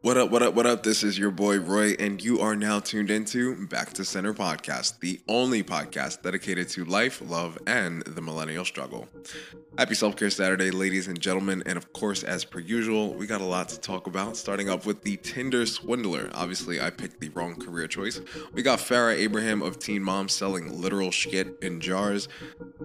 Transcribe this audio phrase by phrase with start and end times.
[0.00, 0.84] What up, what up, what up?
[0.84, 5.00] This is your boy Roy, and you are now tuned into Back to Center Podcast,
[5.00, 9.08] the only podcast dedicated to life, love, and the millennial struggle.
[9.76, 13.40] Happy Self Care Saturday, ladies and gentlemen, and of course, as per usual, we got
[13.40, 16.30] a lot to talk about, starting up with the Tinder swindler.
[16.32, 18.20] Obviously, I picked the wrong career choice.
[18.52, 22.28] We got Farrah Abraham of Teen Mom selling literal shit in jars.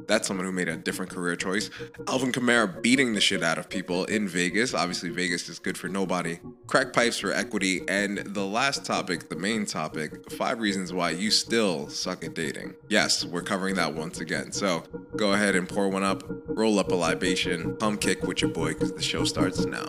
[0.08, 1.70] That's someone who made a different career choice.
[2.08, 4.74] Alvin Kamara beating the shit out of people in Vegas.
[4.74, 6.40] Obviously, Vegas is good for nobody.
[6.74, 7.82] Crack pipes for equity.
[7.88, 12.74] And the last topic, the main topic, five reasons why you still suck at dating.
[12.90, 14.52] Yes, we're covering that once again.
[14.52, 14.82] So
[15.16, 18.70] go ahead and pour one up, roll up a libation, come kick with your boy
[18.70, 19.86] because the show starts now.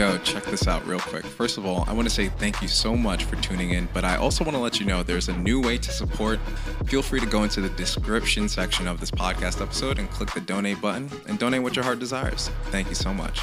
[0.00, 1.26] Yo, check this out real quick.
[1.26, 4.02] First of all, I want to say thank you so much for tuning in, but
[4.02, 6.40] I also want to let you know there's a new way to support.
[6.86, 10.40] Feel free to go into the description section of this podcast episode and click the
[10.40, 12.48] donate button and donate what your heart desires.
[12.70, 13.42] Thank you so much.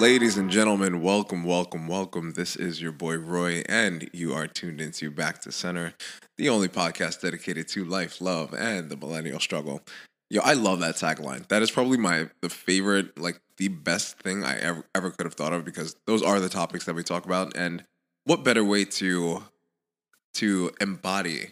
[0.00, 2.32] Ladies and gentlemen, welcome, welcome, welcome.
[2.32, 5.92] This is your boy Roy, and you are tuned into Back to Center,
[6.38, 9.82] the only podcast dedicated to life, love, and the millennial struggle.
[10.30, 11.46] Yo, I love that tagline.
[11.48, 15.34] That is probably my the favorite, like the best thing I ever ever could have
[15.34, 17.54] thought of because those are the topics that we talk about.
[17.54, 17.84] And
[18.24, 19.44] what better way to
[20.36, 21.48] to embody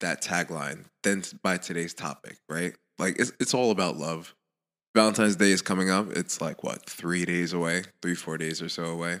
[0.00, 2.74] that tagline than by today's topic, right?
[2.98, 4.34] Like it's it's all about love.
[4.94, 6.12] Valentine's Day is coming up.
[6.12, 9.20] It's like what three days away, three four days or so away,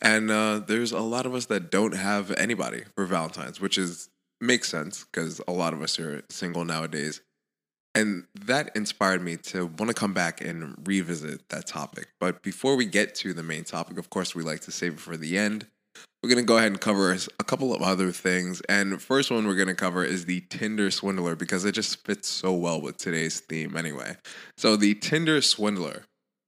[0.00, 4.08] and uh, there's a lot of us that don't have anybody for Valentine's, which is
[4.40, 7.20] makes sense because a lot of us are single nowadays,
[7.94, 12.08] and that inspired me to want to come back and revisit that topic.
[12.20, 15.00] But before we get to the main topic, of course, we like to save it
[15.00, 15.66] for the end.
[16.22, 18.60] We're going to go ahead and cover a couple of other things.
[18.68, 22.28] And first one we're going to cover is the Tinder swindler because it just fits
[22.28, 24.16] so well with today's theme anyway.
[24.56, 26.04] So, the Tinder swindler.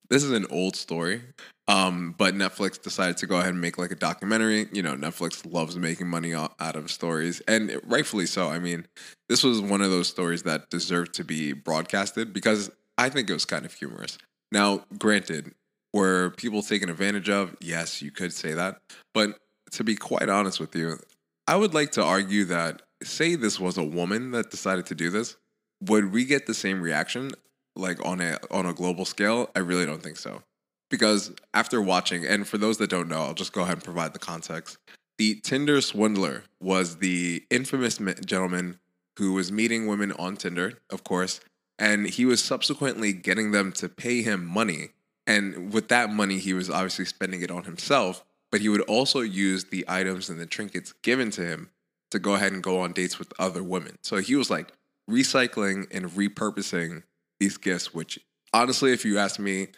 [0.09, 1.22] This is an old story,
[1.69, 4.66] um, but Netflix decided to go ahead and make like a documentary.
[4.72, 8.48] You know, Netflix loves making money out of stories, and rightfully so.
[8.48, 8.88] I mean,
[9.28, 13.34] this was one of those stories that deserved to be broadcasted because I think it
[13.34, 14.19] was kind of humorous.
[14.50, 15.54] Now, granted,
[15.94, 17.56] were people taken advantage of?
[17.60, 18.78] Yes, you could say that.
[19.14, 19.38] But
[19.72, 20.98] to be quite honest with you,
[21.47, 25.10] I would like to argue that say this was a woman that decided to do
[25.10, 25.36] this,
[25.81, 27.32] would we get the same reaction
[27.76, 29.50] like on a on a global scale?
[29.54, 30.42] I really don't think so.
[30.91, 34.12] Because after watching, and for those that don't know, I'll just go ahead and provide
[34.12, 34.78] the context.
[35.19, 38.80] The Tinder swindler was the infamous gentleman
[39.16, 41.41] who was meeting women on Tinder, of course,
[41.78, 44.88] and he was subsequently getting them to pay him money.
[45.26, 49.21] And with that money, he was obviously spending it on himself but he would also
[49.21, 51.71] use the items and the trinkets given to him
[52.11, 53.99] to go ahead and go on dates with other women.
[54.03, 54.72] So he was like
[55.09, 57.03] recycling and repurposing
[57.39, 58.19] these gifts, which
[58.53, 59.69] honestly, if you ask me,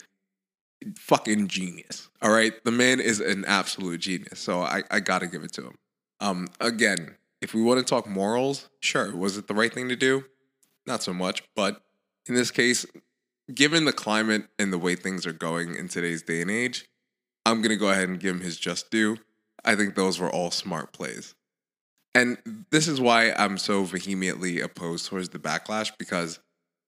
[0.96, 2.08] fucking genius.
[2.20, 2.52] All right.
[2.64, 4.40] The man is an absolute genius.
[4.40, 5.78] So I, I gotta give it to him.
[6.20, 9.14] Um, again, if we want to talk morals, sure.
[9.14, 10.24] Was it the right thing to do?
[10.86, 11.42] Not so much.
[11.54, 11.82] But
[12.26, 12.86] in this case,
[13.52, 16.86] given the climate and the way things are going in today's day and age,
[17.44, 19.18] I'm going to go ahead and give him his just due.
[19.64, 21.34] I think those were all smart plays.
[22.14, 22.38] And
[22.70, 26.40] this is why I'm so vehemently opposed towards the backlash because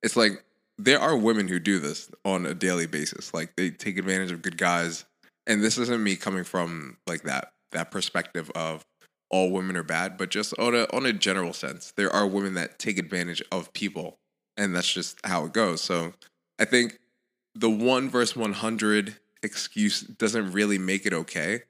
[0.02, 0.44] it's like
[0.76, 3.32] there are women who do this on a daily basis.
[3.32, 5.04] Like they take advantage of good guys.
[5.46, 8.84] And this isn't me coming from like that that perspective of
[9.30, 12.54] all women are bad, but just on a on a general sense, there are women
[12.54, 14.18] that take advantage of people,
[14.56, 15.80] and that's just how it goes.
[15.80, 16.12] So
[16.58, 16.98] I think
[17.54, 21.62] the one verse one hundred excuse doesn't really make it okay.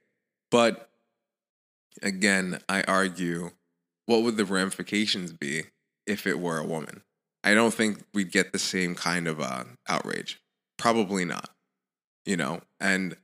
[0.50, 0.88] But
[2.02, 3.50] again, I argue
[4.06, 5.64] what would the ramifications be
[6.06, 7.02] if it were a woman?
[7.42, 10.40] I don't think we'd get the same kind of uh, outrage.
[10.78, 11.50] Probably not.
[12.24, 13.16] You know, and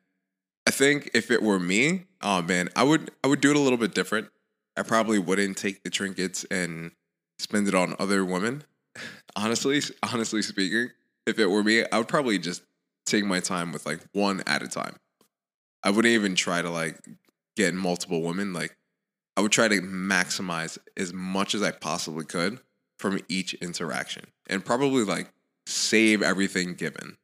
[0.66, 3.60] I think if it were me, oh man, I would I would do it a
[3.60, 4.28] little bit different.
[4.76, 6.92] I probably wouldn't take the trinkets and
[7.38, 8.64] spend it on other women.
[9.36, 10.90] honestly, honestly speaking,
[11.26, 12.62] if it were me, I would probably just
[13.10, 14.96] take my time with like one at a time.
[15.82, 16.98] I wouldn't even try to like
[17.56, 18.52] get multiple women.
[18.52, 18.76] Like
[19.36, 22.60] I would try to maximize as much as I possibly could
[22.98, 25.32] from each interaction and probably like
[25.66, 27.16] save everything given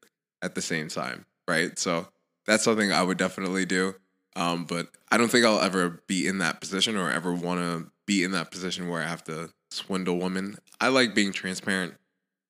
[0.43, 1.27] at the same time.
[1.49, 1.79] Right.
[1.79, 2.09] So
[2.47, 3.94] that's something I would definitely do.
[4.35, 7.91] Um, but I don't think I'll ever be in that position or ever want to
[8.06, 10.56] be in that position where I have to swindle women.
[10.81, 11.94] I like being transparent.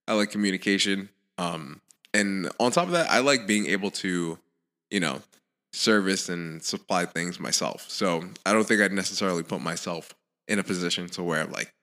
[0.09, 1.09] I like communication.
[1.38, 1.81] Um,
[2.16, 4.38] and on top of that, I like being able to,
[4.90, 5.20] you know,
[5.72, 7.84] service and supply things myself.
[7.88, 10.14] So I don't think I'd necessarily put myself
[10.48, 11.74] in a position to where I'm like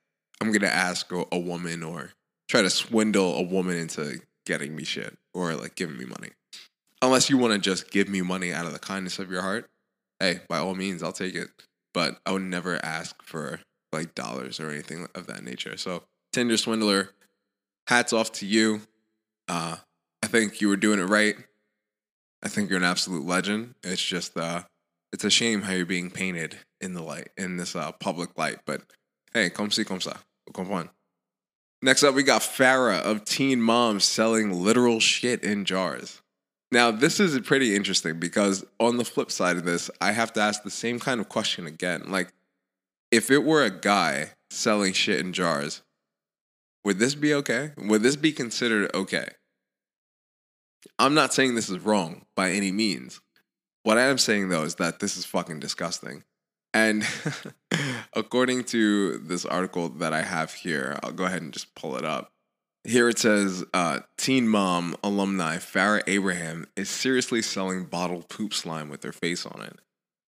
[0.41, 2.11] I'm gonna ask a, woman or
[2.49, 6.31] try to swindle a woman into getting me shit or like giving me money.
[7.01, 9.69] Unless you want to just give me money out of the kindness of your heart,
[10.19, 11.49] hey, by all means, I'll take it.
[11.93, 13.59] But I would never ask for
[13.91, 15.77] like dollars or anything of that nature.
[15.77, 17.11] So Tinder swindler,
[17.87, 18.81] hats off to you.
[19.47, 19.77] Uh,
[20.23, 21.35] I think you were doing it right.
[22.41, 23.75] I think you're an absolute legend.
[23.83, 24.63] It's just uh,
[25.11, 28.59] it's a shame how you're being painted in the light in this uh, public light.
[28.65, 28.83] But
[29.33, 30.19] hey, come see, come ça,
[30.53, 30.89] come on.
[31.81, 36.21] Next up, we got Farrah of Teen Moms selling literal shit in jars.
[36.71, 40.39] Now, this is pretty interesting because on the flip side of this, I have to
[40.39, 42.03] ask the same kind of question again.
[42.07, 42.31] Like,
[43.11, 45.81] if it were a guy selling shit in jars,
[46.85, 47.71] would this be okay?
[47.77, 49.27] Would this be considered okay?
[50.99, 53.21] I'm not saying this is wrong by any means.
[53.83, 56.23] What I am saying though is that this is fucking disgusting.
[56.73, 57.05] And
[58.13, 62.05] according to this article that I have here, I'll go ahead and just pull it
[62.05, 62.31] up.
[62.85, 68.89] Here it says uh, Teen Mom alumni Farrah Abraham is seriously selling bottled poop slime
[68.89, 69.79] with her face on it.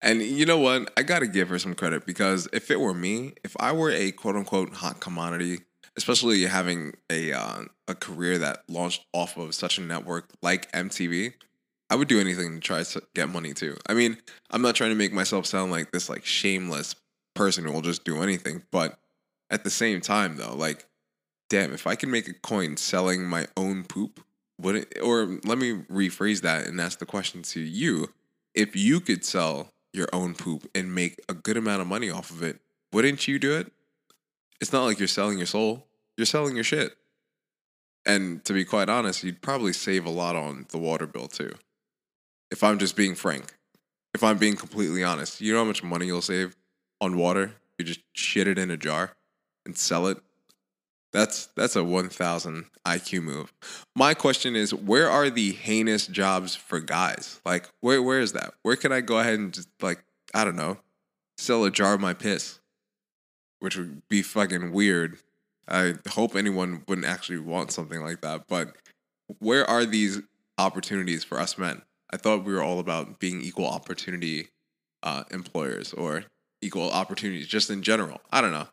[0.02, 0.94] And you know what?
[0.96, 3.90] I got to give her some credit because if it were me, if I were
[3.90, 5.60] a quote unquote hot commodity,
[5.98, 11.34] especially having a uh, a career that launched off of such a network like MTV,
[11.90, 13.78] I would do anything to try to get money too.
[13.88, 14.18] I mean,
[14.52, 16.96] I'm not trying to make myself sound like this like shameless
[17.36, 18.98] person who will just do anything, but
[19.50, 20.86] at the same time though, like
[21.50, 24.20] damn, if I can make a coin selling my own poop,
[24.60, 28.10] would it or let me rephrase that and ask the question to you.
[28.54, 32.32] If you could sell your own poop and make a good amount of money off
[32.32, 32.60] of it,
[32.92, 33.72] wouldn't you do it?
[34.62, 35.86] It's not like you're selling your soul,
[36.18, 36.96] you're selling your shit.
[38.06, 41.56] And to be quite honest, you'd probably save a lot on the water bill too.
[42.52, 43.56] If I'm just being frank,
[44.14, 46.56] if I'm being completely honest, you know how much money you'll save
[47.02, 47.54] on water?
[47.78, 49.16] You just shit it in a jar
[49.66, 50.18] and sell it.
[51.12, 53.54] That's that's a 1000 IQ move.
[53.96, 57.40] My question is where are the heinous jobs for guys?
[57.46, 58.54] Like where where is that?
[58.62, 60.04] Where can I go ahead and just like
[60.34, 60.78] I don't know,
[61.38, 62.60] sell a jar of my piss?
[63.60, 65.18] Which would be fucking weird
[65.68, 68.48] I hope anyone wouldn't actually want something like that.
[68.48, 68.76] But
[69.40, 70.22] where are these
[70.58, 71.82] opportunities for us men?
[72.12, 74.50] I thought we were all about being equal opportunity
[75.02, 76.26] uh, employers or
[76.62, 78.22] equal opportunities just in general.
[78.32, 78.68] I don't know.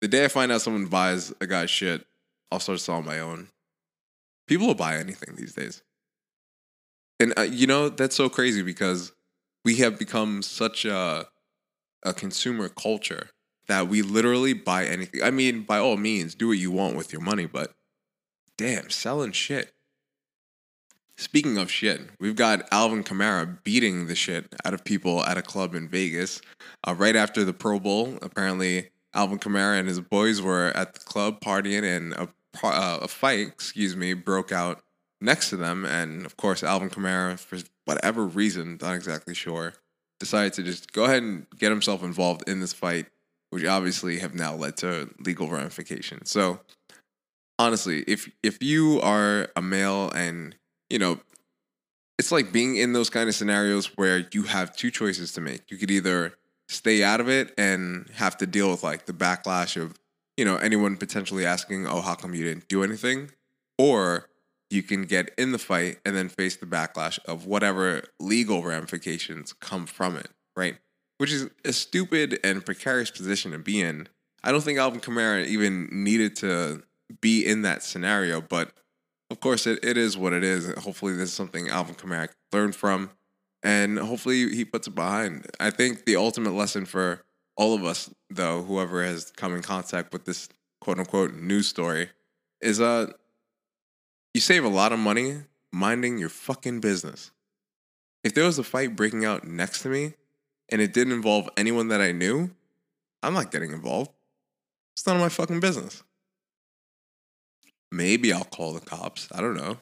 [0.00, 2.06] The day I find out someone buys a guy's shit,
[2.50, 3.48] I'll start selling my own.
[4.46, 5.82] People will buy anything these days.
[7.20, 9.12] And uh, you know, that's so crazy because
[9.64, 11.26] we have become such a,
[12.02, 13.30] a consumer culture
[13.66, 15.22] that we literally buy anything.
[15.22, 17.72] I mean, by all means, do what you want with your money, but
[18.58, 19.72] damn, selling shit.
[21.16, 25.42] Speaking of shit, we've got Alvin Kamara beating the shit out of people at a
[25.42, 26.40] club in Vegas.
[26.86, 31.00] Uh, right after the Pro Bowl, apparently Alvin Kamara and his boys were at the
[31.00, 32.28] club partying, and a,
[32.64, 34.82] uh, a fight, excuse me, broke out
[35.20, 35.84] next to them.
[35.84, 39.74] And of course, Alvin Kamara, for whatever reason, not exactly sure,
[40.18, 43.06] decided to just go ahead and get himself involved in this fight
[43.54, 46.28] which obviously have now led to legal ramifications.
[46.28, 46.58] So
[47.56, 50.56] honestly, if if you are a male and
[50.90, 51.20] you know,
[52.18, 55.70] it's like being in those kind of scenarios where you have two choices to make.
[55.70, 56.34] You could either
[56.68, 60.00] stay out of it and have to deal with like the backlash of
[60.36, 63.30] you know anyone potentially asking, "Oh, how come you didn't do anything?"
[63.78, 64.28] or
[64.68, 69.52] you can get in the fight and then face the backlash of whatever legal ramifications
[69.52, 70.78] come from it, right?
[71.18, 74.08] Which is a stupid and precarious position to be in.
[74.42, 76.82] I don't think Alvin Kamara even needed to
[77.20, 78.72] be in that scenario, but
[79.30, 80.72] of course, it, it is what it is.
[80.78, 83.10] Hopefully, this is something Alvin Kamara learned from,
[83.62, 85.46] and hopefully, he puts it behind.
[85.58, 87.24] I think the ultimate lesson for
[87.56, 90.48] all of us, though, whoever has come in contact with this
[90.80, 92.10] quote unquote news story,
[92.60, 93.12] is uh,
[94.34, 95.36] you save a lot of money
[95.72, 97.30] minding your fucking business.
[98.22, 100.14] If there was a fight breaking out next to me,
[100.70, 102.50] and it didn't involve anyone that I knew,
[103.22, 104.10] I'm not getting involved.
[104.94, 106.02] It's none of my fucking business.
[107.90, 109.28] Maybe I'll call the cops.
[109.32, 109.78] I don't know.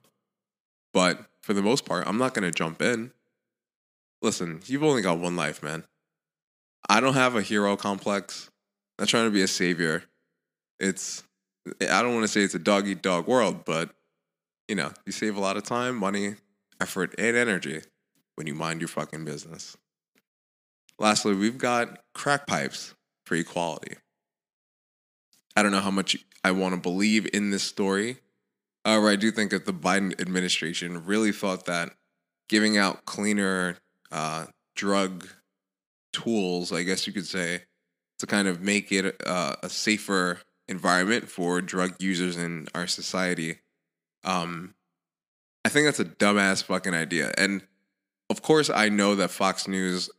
[0.93, 3.13] But for the most part, I'm not going to jump in.
[4.21, 5.85] Listen, you've only got one life, man.
[6.89, 8.51] I don't have a hero complex.
[8.99, 10.05] I'm not trying to be a savior.
[10.79, 11.23] It's,
[11.81, 13.91] I don't want to say it's a dog eat dog world, but
[14.69, 16.37] you know, you save a lot of time, money,
[16.81, 17.83] effort, and energy
[18.37, 19.77] when you mind your fucking business.
[21.03, 22.95] Lastly, we've got crack pipes
[23.27, 23.97] for equality.
[25.55, 28.17] I don't know how much I want to believe in this story,
[28.85, 31.93] However, I do think that the Biden administration really thought that
[32.49, 33.79] giving out cleaner
[34.11, 35.29] uh, drug
[36.13, 37.63] tools, I guess you could say,
[38.19, 43.59] to kind of make it uh, a safer environment for drug users in our society.
[44.25, 44.75] Um,
[45.65, 47.33] I think that's a dumbass fucking idea.
[47.39, 47.63] And
[48.31, 50.11] of course, I know that Fox News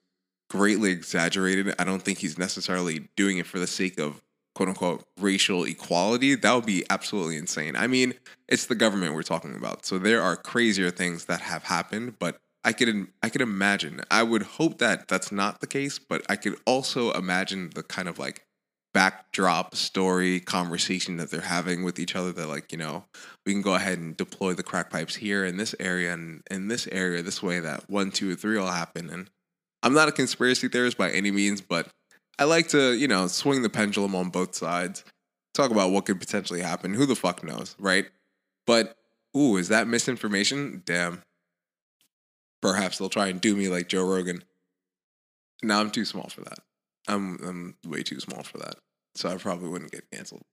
[0.53, 1.73] greatly exaggerated.
[1.79, 4.21] I don't think he's necessarily doing it for the sake of
[4.53, 6.35] quote unquote racial equality.
[6.35, 7.75] That would be absolutely insane.
[7.75, 8.13] I mean,
[8.47, 9.83] it's the government we're talking about.
[9.83, 14.01] So there are crazier things that have happened, but I could I could imagine.
[14.11, 18.07] I would hope that that's not the case, but I could also imagine the kind
[18.07, 18.45] of like
[18.93, 23.05] backdrop story conversation that they're having with each other that like you know
[23.43, 26.67] we can go ahead and deploy the crack pipes here in this area and in
[26.67, 29.31] this area this way that one two three will happen and
[29.83, 31.87] i'm not a conspiracy theorist by any means but
[32.39, 35.03] i like to you know swing the pendulum on both sides
[35.53, 38.07] talk about what could potentially happen who the fuck knows right
[38.65, 38.95] but
[39.37, 41.21] ooh is that misinformation damn
[42.61, 44.43] perhaps they'll try and do me like joe rogan
[45.61, 46.59] no i'm too small for that
[47.07, 48.75] I'm I'm way too small for that.
[49.15, 50.43] So I probably wouldn't get canceled.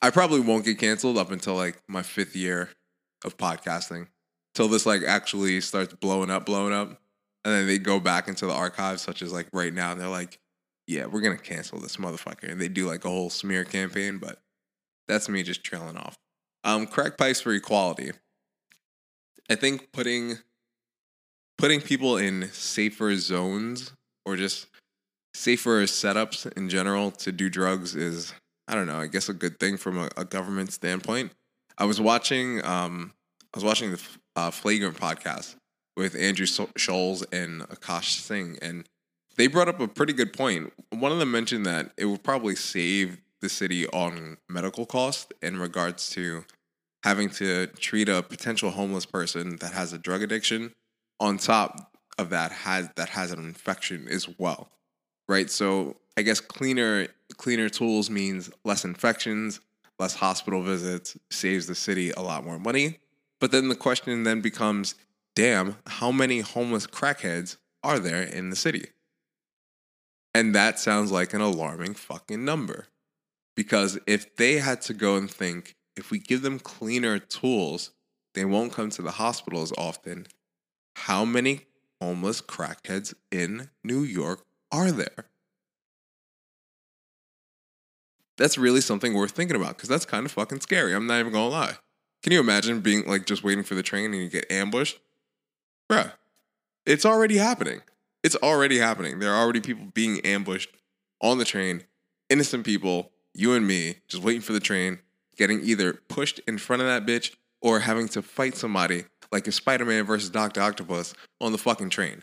[0.00, 2.70] I probably won't get canceled up until like my fifth year
[3.24, 4.08] of podcasting.
[4.54, 7.00] Till this like actually starts blowing up, blowing up.
[7.48, 10.06] And then they go back into the archives, such as like right now, and they're
[10.06, 10.38] like,
[10.86, 12.50] Yeah, we're gonna cancel this motherfucker.
[12.50, 14.38] And they do like a whole smear campaign, but
[15.06, 16.18] that's me just trailing off.
[16.62, 18.10] Um, crack pipes for equality.
[19.48, 20.36] I think putting
[21.56, 23.92] putting people in safer zones
[24.26, 24.66] or just
[25.32, 28.34] safer setups in general to do drugs is
[28.68, 31.32] I don't know, I guess a good thing from a, a government standpoint.
[31.78, 33.14] I was watching um
[33.54, 34.00] I was watching the
[34.36, 35.56] uh, Flagrant podcast
[35.98, 38.88] with Andrew Schulz and Akash Singh and
[39.36, 40.72] they brought up a pretty good point.
[40.90, 45.58] One of them mentioned that it would probably save the city on medical costs in
[45.58, 46.44] regards to
[47.04, 50.72] having to treat a potential homeless person that has a drug addiction
[51.20, 54.70] on top of that has that has an infection as well
[55.28, 55.50] right?
[55.50, 59.60] So I guess cleaner cleaner tools means less infections,
[59.98, 62.98] less hospital visits, saves the city a lot more money.
[63.40, 64.96] But then the question then becomes,
[65.38, 68.86] damn, how many homeless crackheads are there in the city?
[70.34, 72.88] And that sounds like an alarming fucking number.
[73.54, 77.92] Because if they had to go and think, if we give them cleaner tools,
[78.34, 80.26] they won't come to the hospital as often.
[80.96, 81.66] How many
[82.02, 85.26] homeless crackheads in New York are there?
[88.36, 90.96] That's really something worth thinking about because that's kind of fucking scary.
[90.96, 91.76] I'm not even gonna lie.
[92.24, 94.98] Can you imagine being like just waiting for the train and you get ambushed?
[95.90, 96.12] Bruh,
[96.84, 97.80] it's already happening.
[98.22, 99.18] It's already happening.
[99.18, 100.70] There are already people being ambushed
[101.22, 101.84] on the train,
[102.28, 104.98] innocent people, you and me, just waiting for the train,
[105.36, 109.52] getting either pushed in front of that bitch or having to fight somebody like a
[109.52, 110.60] Spider Man versus Dr.
[110.60, 112.22] Octopus on the fucking train.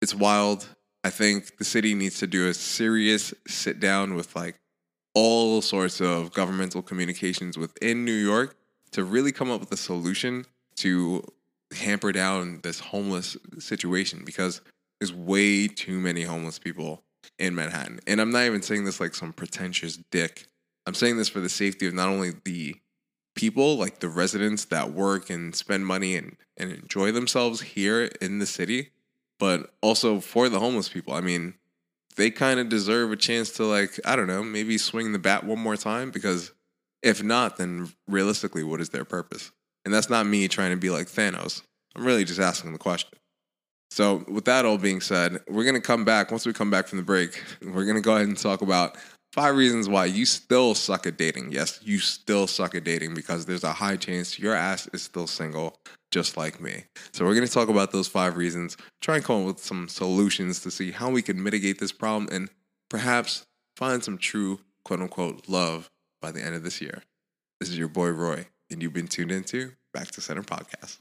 [0.00, 0.68] It's wild.
[1.04, 4.58] I think the city needs to do a serious sit down with like
[5.14, 8.56] all sorts of governmental communications within New York
[8.92, 10.44] to really come up with a solution
[10.76, 11.24] to
[11.72, 14.60] hamper down this homeless situation because
[15.00, 17.02] there's way too many homeless people
[17.38, 18.00] in Manhattan.
[18.06, 20.46] And I'm not even saying this like some pretentious dick.
[20.86, 22.76] I'm saying this for the safety of not only the
[23.36, 28.38] people, like the residents that work and spend money and, and enjoy themselves here in
[28.38, 28.90] the city,
[29.38, 31.14] but also for the homeless people.
[31.14, 31.54] I mean,
[32.16, 35.44] they kind of deserve a chance to like I don't know maybe swing the bat
[35.44, 36.52] one more time because
[37.02, 39.52] if not, then realistically, what is their purpose?
[39.88, 41.62] And that's not me trying to be like Thanos.
[41.96, 43.18] I'm really just asking the question.
[43.90, 46.30] So, with that all being said, we're going to come back.
[46.30, 48.98] Once we come back from the break, we're going to go ahead and talk about
[49.32, 51.52] five reasons why you still suck at dating.
[51.52, 55.26] Yes, you still suck at dating because there's a high chance your ass is still
[55.26, 55.78] single,
[56.10, 56.84] just like me.
[57.14, 59.88] So, we're going to talk about those five reasons, try and come up with some
[59.88, 62.50] solutions to see how we can mitigate this problem and
[62.90, 65.88] perhaps find some true quote unquote love
[66.20, 67.04] by the end of this year.
[67.58, 70.98] This is your boy Roy, and you've been tuned into Back to Center Podcast.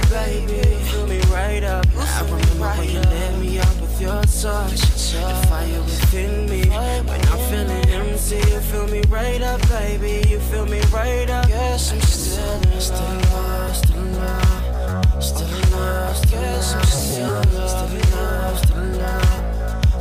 [0.00, 0.62] Up, baby.
[0.90, 1.86] Fill me right up.
[1.96, 4.80] I remember when you lit me up with your touch.
[5.12, 6.68] The fire within me.
[6.68, 10.28] When I'm feeling empty, you fill me right up, baby.
[10.28, 11.48] You fill me right up.
[11.48, 16.84] Yes, I'm still in still love, still in love, still in love, still in love,
[17.04, 19.54] still in love, still in love.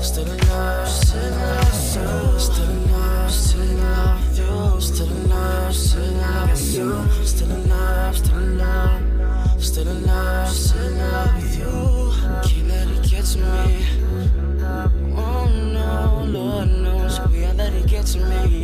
[0.03, 4.83] Still in love, still in love, still in love, still in love.
[4.83, 6.57] Still in love, still in love.
[6.57, 9.02] Still in love, still in love,
[9.73, 12.11] still in love, still in love with you.
[12.47, 13.85] Can't let it get to me.
[15.17, 18.62] Oh no, Lord knows we can't let it get to me.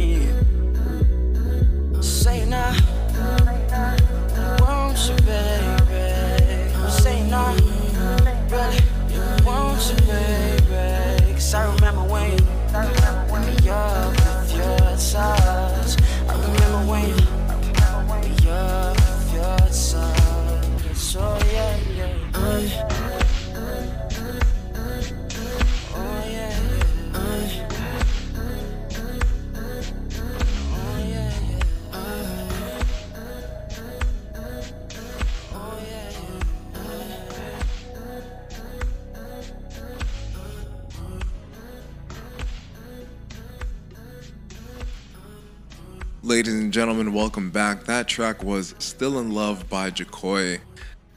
[46.80, 47.84] Gentlemen, welcome back.
[47.84, 50.62] That track was Still in Love by Jahkoy.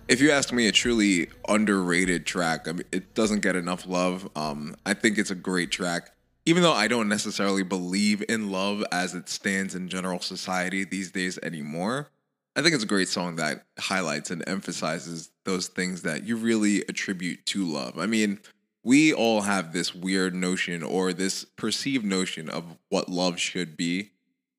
[0.09, 2.67] If you ask me, a truly underrated track.
[2.67, 4.29] I mean, it doesn't get enough love.
[4.35, 6.11] Um, I think it's a great track.
[6.47, 11.13] Even though I don't necessarily believe in love as it stands in general society these
[11.13, 12.11] days anymore,
[12.57, 16.81] I think it's a great song that highlights and emphasizes those things that you really
[16.89, 18.01] attribute to love.
[18.01, 18.41] I mean,
[18.83, 24.12] we all have this weird notion or this perceived notion of what love should be.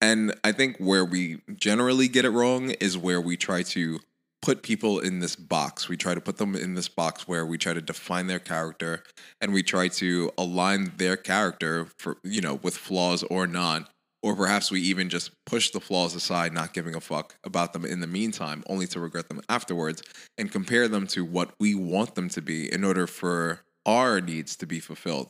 [0.03, 4.01] And I think where we generally get it wrong is where we try to
[4.41, 5.87] put people in this box.
[5.87, 9.01] We try to put them in this box where we try to define their character
[9.39, 13.89] and we try to align their character for, you know, with flaws or not
[14.21, 17.85] or perhaps we even just push the flaws aside, not giving a fuck about them
[17.85, 20.01] in the meantime, only to regret them afterwards,
[20.37, 24.55] and compare them to what we want them to be in order for our needs
[24.55, 25.29] to be fulfilled,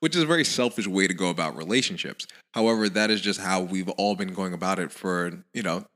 [0.00, 2.26] which is a very selfish way to go about relationships.
[2.52, 5.86] However, that is just how we've all been going about it for, you know,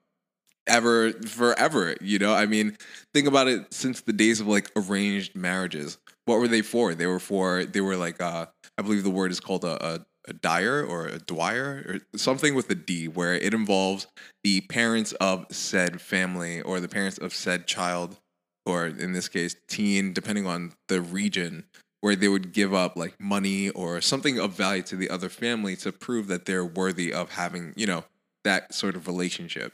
[0.67, 2.35] ever forever you know?
[2.35, 2.77] I mean
[3.15, 5.97] think about it since the days of like arranged marriages.
[6.27, 6.95] What were they for?
[6.95, 10.07] They were for they were like uh i believe the word is called a, a
[10.29, 14.07] a dyer or a dwyer or something with a D, where it involves
[14.45, 18.19] the parents of said family or the parents of said child,
[18.67, 21.65] or in this case, teen, depending on the region,
[22.01, 25.77] where they would give up like money or something of value to the other family
[25.77, 28.05] to prove that they're worthy of having, you know,
[28.45, 29.73] that sort of relationship.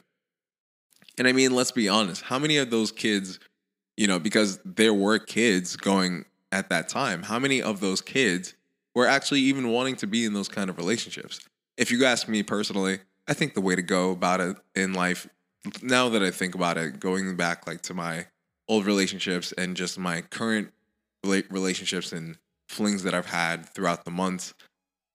[1.17, 3.39] And I mean, let's be honest, how many of those kids,
[3.95, 8.55] you know, because there were kids going at that time, how many of those kids
[8.95, 11.41] were actually even wanting to be in those kind of relationships.
[11.77, 15.27] If you ask me personally, I think the way to go about it in life,
[15.83, 18.27] now that I think about it, going back like to my
[18.67, 20.71] old relationships and just my current
[21.49, 22.37] relationships and
[22.69, 24.53] flings that I've had throughout the months,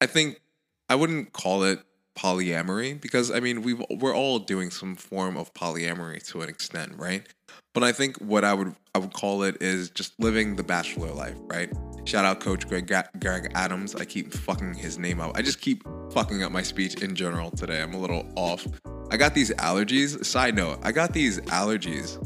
[0.01, 0.41] I think
[0.89, 1.81] I wouldn't call it
[2.19, 6.93] polyamory because I mean we we're all doing some form of polyamory to an extent,
[6.97, 7.27] right?
[7.73, 11.13] But I think what I would I would call it is just living the bachelor
[11.13, 11.73] life, right?
[12.05, 13.95] Shout out Coach Greg Greg Adams.
[13.95, 15.37] I keep fucking his name up.
[15.37, 17.81] I just keep fucking up my speech in general today.
[17.81, 18.67] I'm a little off.
[19.11, 20.25] I got these allergies.
[20.25, 22.19] Side note, I got these allergies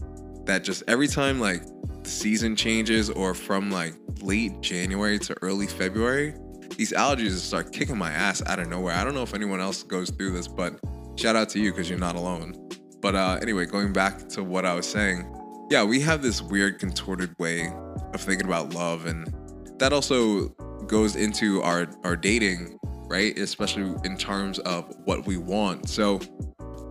[0.46, 1.62] that just every time like
[2.06, 6.34] season changes or from like late January to early February,
[6.76, 8.94] these allergies start kicking my ass out of nowhere.
[8.94, 10.80] I don't know if anyone else goes through this, but
[11.16, 12.54] shout out to you because you're not alone.
[13.00, 15.30] But uh, anyway, going back to what I was saying,
[15.70, 17.72] yeah, we have this weird contorted way
[18.12, 19.32] of thinking about love, and
[19.78, 20.48] that also
[20.86, 23.36] goes into our our dating, right?
[23.38, 25.88] Especially in terms of what we want.
[25.88, 26.20] So,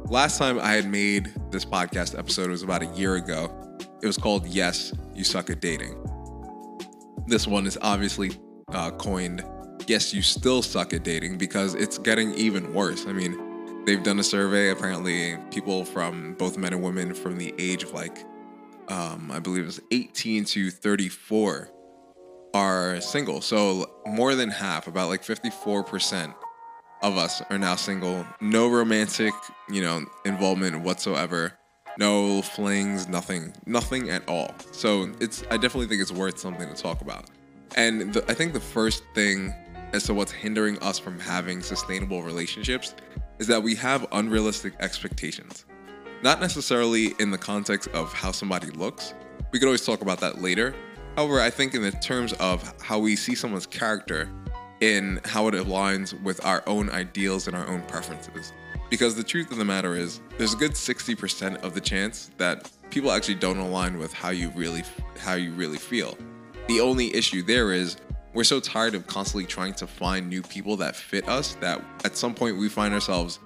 [0.05, 3.59] last time I had made this podcast episode it was about a year ago.
[4.03, 5.95] It was called "Yes, You Suck at Dating."
[7.25, 8.33] This one is obviously
[8.73, 9.43] uh, coined
[9.87, 13.05] yes, you still suck at dating because it's getting even worse.
[13.07, 14.69] I mean, they've done a survey.
[14.69, 18.25] Apparently, people from both men and women from the age of like,
[18.87, 21.69] um, I believe it was 18 to 34
[22.53, 23.41] are single.
[23.41, 26.33] So more than half, about like 54%
[27.01, 28.25] of us are now single.
[28.39, 29.33] No romantic,
[29.69, 31.57] you know, involvement whatsoever.
[31.97, 34.53] No flings, nothing, nothing at all.
[34.71, 37.25] So it's, I definitely think it's worth something to talk about.
[37.75, 39.53] And the, I think the first thing
[39.93, 42.95] as to what's hindering us from having sustainable relationships
[43.39, 45.65] is that we have unrealistic expectations.
[46.23, 49.13] Not necessarily in the context of how somebody looks,
[49.51, 50.73] we could always talk about that later.
[51.15, 54.29] However, I think in the terms of how we see someone's character
[54.81, 58.51] in how it aligns with our own ideals and our own preferences.
[58.89, 62.69] Because the truth of the matter is, there's a good 60% of the chance that
[62.89, 64.83] people actually don't align with how you really
[65.17, 66.17] how you really feel.
[66.67, 67.97] The only issue there is
[68.33, 72.15] we're so tired of constantly trying to find new people that fit us that at
[72.17, 73.39] some point we find ourselves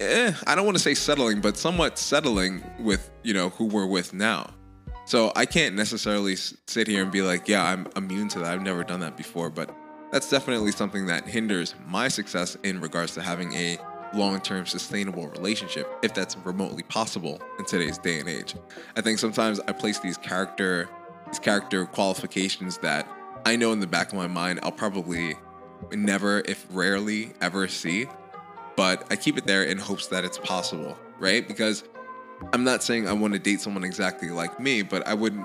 [0.00, 3.86] eh, I don't want to say settling, but somewhat settling with, you know, who we're
[3.86, 4.50] with now.
[5.04, 8.52] So I can't necessarily sit here and be like, yeah, I'm immune to that.
[8.52, 9.74] I've never done that before, but
[10.12, 13.78] that's definitely something that hinders my success in regards to having a
[14.14, 18.54] long-term sustainable relationship if that's remotely possible in today's day and age.
[18.96, 20.88] I think sometimes I place these character
[21.26, 23.08] these character qualifications that
[23.46, 25.36] I know in the back of my mind I'll probably
[25.92, 28.06] never, if rarely, ever see.
[28.76, 31.46] But I keep it there in hopes that it's possible, right?
[31.46, 31.84] Because
[32.52, 35.38] I'm not saying I want to date someone exactly like me, but I would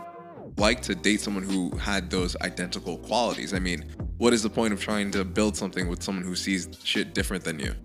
[0.57, 3.53] like to date someone who had those identical qualities.
[3.53, 3.85] I mean,
[4.17, 7.43] what is the point of trying to build something with someone who sees shit different
[7.43, 7.75] than you?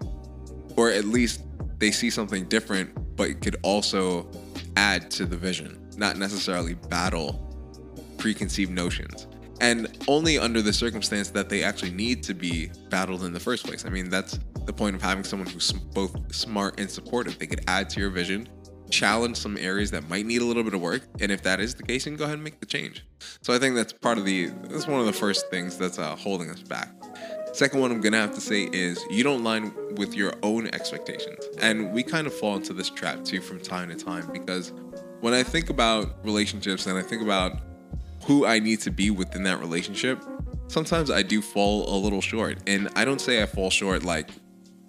[0.80, 1.42] Or at least
[1.78, 4.26] they see something different, but could also
[4.76, 7.46] add to the vision, not necessarily battle
[8.16, 9.26] preconceived notions
[9.60, 13.66] and only under the circumstance that they actually need to be battled in the first
[13.66, 13.84] place.
[13.84, 17.38] I mean, that's the point of having someone who's both smart and supportive.
[17.38, 18.48] They could add to your vision,
[18.88, 21.74] challenge some areas that might need a little bit of work, and if that is
[21.74, 23.04] the case, then go ahead and make the change.
[23.42, 26.16] So I think that's part of the that's one of the first things that's uh,
[26.16, 26.88] holding us back.
[27.52, 31.44] Second one I'm gonna have to say is you don't line with your own expectations,
[31.58, 34.72] and we kind of fall into this trap too from time to time because
[35.20, 37.60] when I think about relationships and I think about
[38.24, 40.22] who I need to be within that relationship,
[40.68, 42.58] sometimes I do fall a little short.
[42.66, 44.30] And I don't say I fall short like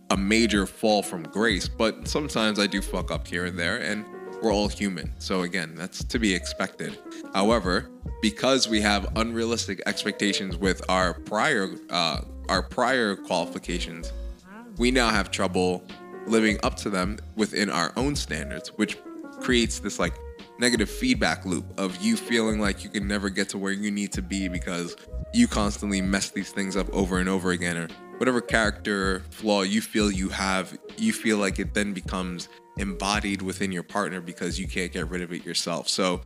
[0.09, 4.05] a major fall from grace, but sometimes I do fuck up here and there, and
[4.41, 5.13] we're all human.
[5.19, 6.97] So again, that's to be expected.
[7.33, 7.89] However,
[8.21, 14.11] because we have unrealistic expectations with our prior uh, our prior qualifications,
[14.77, 15.81] we now have trouble
[16.27, 18.97] living up to them within our own standards, which
[19.39, 20.13] creates this like
[20.59, 24.11] negative feedback loop of you feeling like you can never get to where you need
[24.11, 24.97] to be because
[25.33, 27.87] you constantly mess these things up over and over again or
[28.17, 33.71] whatever character flaw you feel you have you feel like it then becomes embodied within
[33.71, 35.87] your partner because you can't get rid of it yourself.
[35.87, 36.21] So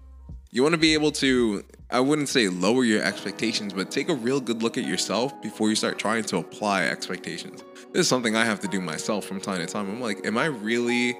[0.55, 4.15] you want to be able to i wouldn't say lower your expectations but take a
[4.15, 8.35] real good look at yourself before you start trying to apply expectations this is something
[8.35, 11.19] i have to do myself from time to time i'm like am i really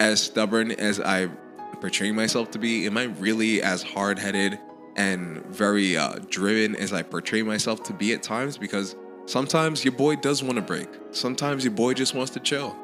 [0.00, 1.26] as stubborn as i
[1.80, 4.58] portray myself to be am i really as hard-headed
[4.98, 9.92] and very uh, driven as I portray myself to be at times because sometimes your
[9.92, 10.88] boy does want to break.
[11.12, 12.76] Sometimes your boy just wants to chill.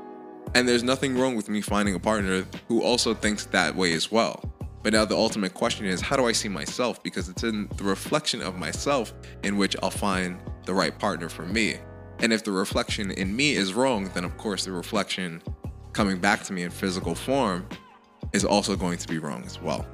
[0.55, 4.13] And there's nothing wrong with me finding a partner who also thinks that way as
[4.13, 4.54] well.
[4.85, 7.03] But now the ultimate question is how do I see myself?
[7.03, 11.47] Because it's in the reflection of myself in which I'll find the right partner for
[11.47, 11.79] me.
[12.19, 15.43] And if the reflection in me is wrong, then of course the reflection
[15.95, 17.67] coming back to me in physical form
[18.35, 19.87] is also going to be wrong as well.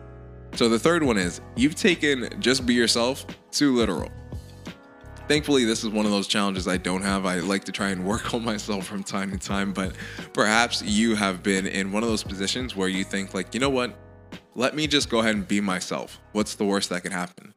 [0.55, 4.11] So the third one is you've taken just be yourself too literal.
[5.29, 7.27] Thankfully, this is one of those challenges I don't have.
[7.27, 9.95] I like to try and work on myself from time to time, but
[10.33, 13.71] perhaps you have been in one of those positions where you think, like, you know
[13.71, 13.97] what?
[14.55, 16.19] Let me just go ahead and be myself.
[16.33, 17.55] What's the worst that can happen?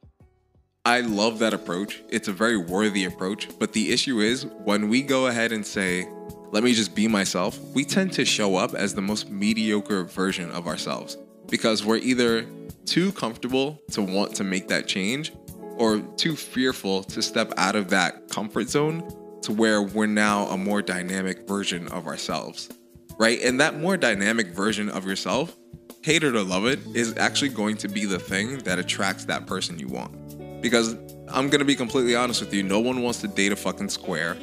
[0.85, 2.01] I love that approach.
[2.09, 3.47] It's a very worthy approach.
[3.57, 6.07] But the issue is when we go ahead and say,
[6.51, 10.51] let me just be myself, we tend to show up as the most mediocre version
[10.51, 11.17] of ourselves
[11.49, 12.45] because we're either
[12.85, 15.33] too comfortable to want to make that change
[15.77, 20.57] or too fearful to step out of that comfort zone to where we're now a
[20.57, 22.69] more dynamic version of ourselves,
[23.17, 23.41] right?
[23.41, 25.57] And that more dynamic version of yourself,
[26.03, 29.47] hate it or love it, is actually going to be the thing that attracts that
[29.47, 30.61] person you want.
[30.61, 30.95] Because
[31.29, 34.37] I'm gonna be completely honest with you, no one wants to date a fucking square,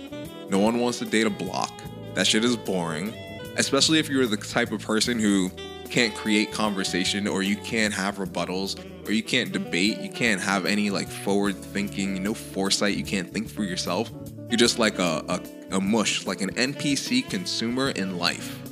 [0.49, 1.73] no one wants to date a block.
[2.15, 3.15] That shit is boring,
[3.57, 5.51] especially if you're the type of person who
[5.91, 10.65] can't create conversation or you can't have rebuttals or you can't debate, you can't have
[10.65, 14.11] any like forward thinking, no foresight, you can't think for yourself.
[14.49, 18.70] You're just like a, a, a mush, like an NPC consumer in life.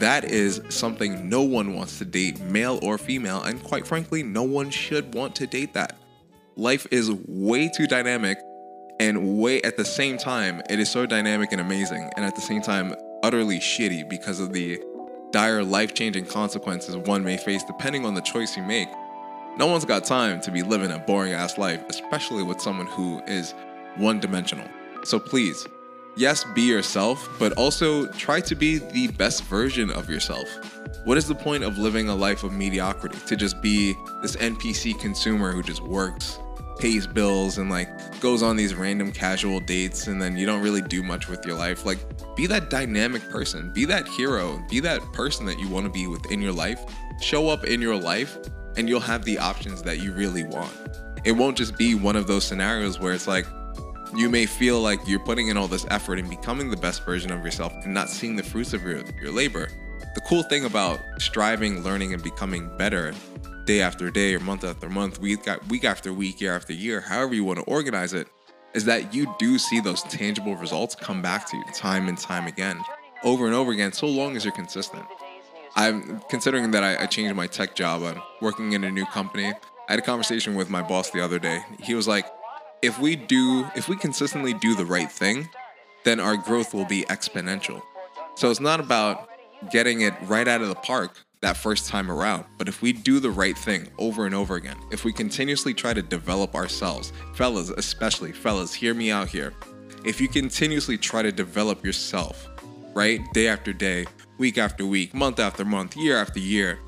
[0.00, 4.42] That is something no one wants to date, male or female, and quite frankly, no
[4.42, 5.94] one should want to date that.
[6.56, 8.38] Life is way too dynamic
[8.98, 12.40] and way at the same time, it is so dynamic and amazing, and at the
[12.40, 14.80] same time, utterly shitty because of the
[15.32, 18.88] dire life changing consequences one may face depending on the choice you make.
[19.58, 23.20] No one's got time to be living a boring ass life, especially with someone who
[23.26, 23.52] is
[23.96, 24.66] one dimensional.
[25.04, 25.66] So please,
[26.16, 30.48] yes, be yourself, but also try to be the best version of yourself.
[31.04, 33.18] What is the point of living a life of mediocrity?
[33.26, 36.38] To just be this NPC consumer who just works,
[36.78, 37.88] pays bills, and like
[38.20, 41.56] goes on these random casual dates, and then you don't really do much with your
[41.56, 41.86] life?
[41.86, 41.98] Like,
[42.36, 46.06] be that dynamic person, be that hero, be that person that you want to be
[46.06, 46.80] within your life.
[47.20, 48.38] Show up in your life,
[48.76, 50.72] and you'll have the options that you really want.
[51.24, 53.46] It won't just be one of those scenarios where it's like,
[54.16, 57.30] you may feel like you're putting in all this effort and becoming the best version
[57.30, 59.68] of yourself and not seeing the fruits of your, your labor.
[60.14, 63.14] The cool thing about striving, learning, and becoming better
[63.64, 67.34] day after day or month after month, week, week after week, year after year, however
[67.34, 68.26] you want to organize it,
[68.74, 72.46] is that you do see those tangible results come back to you time and time
[72.46, 72.80] again,
[73.22, 75.04] over and over again, so long as you're consistent.
[75.76, 78.02] I'm considering that I, I changed my tech job.
[78.02, 79.52] I'm working in a new company.
[79.88, 81.62] I had a conversation with my boss the other day.
[81.80, 82.26] He was like,
[82.82, 85.48] if we do, if we consistently do the right thing,
[86.04, 87.82] then our growth will be exponential.
[88.36, 89.28] So it's not about
[89.70, 92.44] getting it right out of the park that first time around.
[92.58, 95.92] But if we do the right thing over and over again, if we continuously try
[95.92, 99.52] to develop ourselves, fellas, especially fellas, hear me out here.
[100.04, 102.48] If you continuously try to develop yourself,
[102.94, 104.06] right, day after day,
[104.38, 106.78] week after week, month after month, year after year,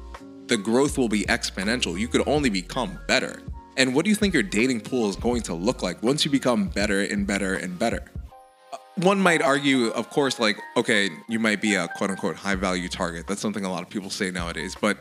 [0.46, 1.98] the growth will be exponential.
[1.98, 3.42] You could only become better.
[3.76, 6.30] And what do you think your dating pool is going to look like once you
[6.30, 8.04] become better and better and better?
[8.72, 12.54] Uh, one might argue, of course, like, okay, you might be a quote unquote high
[12.54, 13.26] value target.
[13.26, 14.98] That's something a lot of people say nowadays, but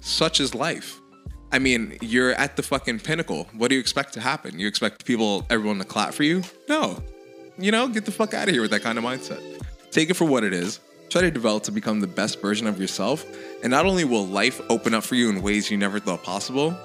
[0.00, 1.00] such is life.
[1.52, 3.48] I mean, you're at the fucking pinnacle.
[3.52, 4.58] What do you expect to happen?
[4.58, 6.42] You expect people, everyone to clap for you?
[6.68, 7.02] No.
[7.58, 9.60] You know, get the fuck out of here with that kind of mindset.
[9.90, 10.80] Take it for what it is.
[11.10, 13.26] Try to develop to become the best version of yourself.
[13.62, 16.76] And not only will life open up for you in ways you never thought possible,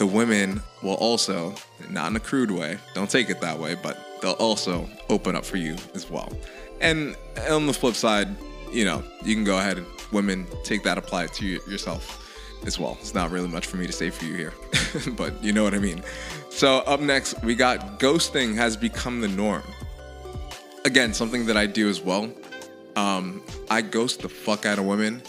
[0.00, 1.54] the women will also,
[1.90, 5.44] not in a crude way, don't take it that way, but they'll also open up
[5.44, 6.32] for you as well.
[6.80, 7.14] And
[7.50, 8.28] on the flip side,
[8.72, 12.16] you know, you can go ahead and women take that, apply it to yourself
[12.64, 12.96] as well.
[13.02, 14.54] It's not really much for me to say for you here,
[15.18, 16.02] but you know what I mean.
[16.48, 19.62] So, up next, we got ghosting has become the norm.
[20.86, 22.32] again, something that I do as well.
[22.96, 25.22] Um, I ghost the fuck out of women.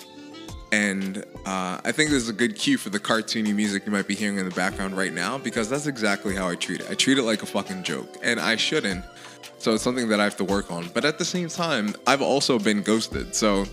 [0.71, 4.07] And uh, I think this is a good cue for the cartoony music you might
[4.07, 6.89] be hearing in the background right now because that's exactly how I treat it.
[6.89, 9.03] I treat it like a fucking joke, and I shouldn't.
[9.57, 10.89] So it's something that I have to work on.
[10.93, 13.35] But at the same time, I've also been ghosted.
[13.35, 13.65] So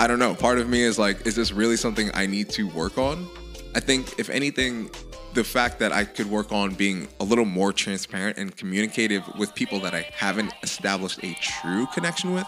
[0.00, 0.34] I don't know.
[0.34, 3.28] Part of me is like, is this really something I need to work on?
[3.74, 4.90] I think, if anything,
[5.34, 9.54] the fact that I could work on being a little more transparent and communicative with
[9.54, 12.46] people that I haven't established a true connection with,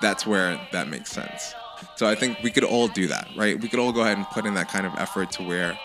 [0.00, 1.54] that's where that makes sense.
[1.96, 3.60] So I think we could all do that, right?
[3.60, 5.78] We could all go ahead and put in that kind of effort to where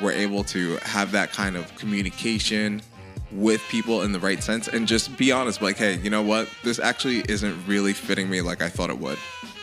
[0.00, 2.82] we're able to have that kind of communication
[3.30, 6.48] with people in the right sense and just be honest like hey you know what?
[6.64, 9.18] This actually isn't really fitting me like i thought it would.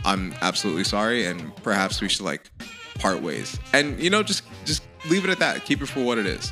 [0.05, 2.49] I'm absolutely sorry and perhaps we should like
[2.97, 3.59] part ways.
[3.73, 5.65] And you know just just leave it at that.
[5.65, 6.51] Keep it for what it is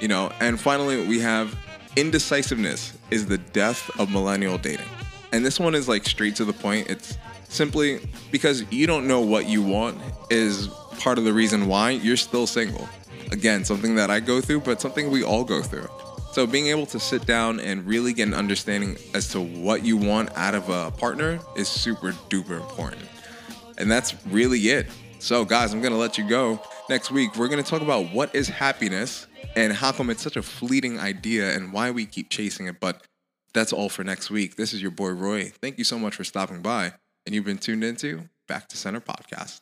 [0.00, 0.32] you know?
[0.40, 1.56] And finally we have
[1.96, 4.86] indecisiveness is the death of millennial dating.
[5.32, 6.88] And this one is like straight to the point.
[6.88, 9.98] It's simply because you don't know what you want
[10.30, 12.88] is part of the reason why you're still single
[13.30, 15.88] again something that i go through but something we all go through
[16.38, 19.96] so being able to sit down and really get an understanding as to what you
[19.96, 23.02] want out of a partner is super duper important.
[23.78, 24.86] And that's really it.
[25.18, 26.60] So guys, I'm going to let you go.
[26.88, 30.36] Next week, we're going to talk about what is happiness and how come it's such
[30.36, 32.78] a fleeting idea and why we keep chasing it.
[32.78, 33.02] But
[33.52, 34.56] that's all for next week.
[34.56, 35.50] This is your boy Roy.
[35.60, 36.92] Thank you so much for stopping by.
[37.28, 39.60] And you've been tuned into Back to Center podcast.